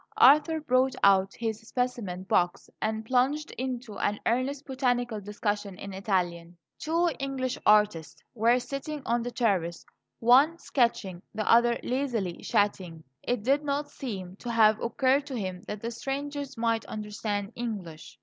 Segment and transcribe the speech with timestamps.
[0.17, 6.57] Arthur brought out his specimen box and plunged into an earnest botanical discussion in Italian.
[6.79, 9.85] Two English artists were sitting on the terrace;
[10.19, 13.03] one sketching, the other lazily chatting.
[13.21, 18.17] It did not seem to have occurred to him that the strangers might understand English.